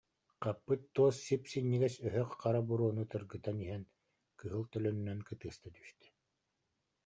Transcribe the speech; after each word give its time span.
Хаппыт 0.43 0.81
туос 0.95 1.17
сип- 1.25 1.49
синньигэс 1.51 1.95
өһөх 2.07 2.29
хара 2.41 2.61
буруону 2.69 3.03
тыргытан 3.11 3.57
иһэн 3.65 3.83
кыһыл 4.39 4.63
төлөнүнэн 4.71 5.19
кытыаста 5.27 5.67
түстэ 5.75 6.05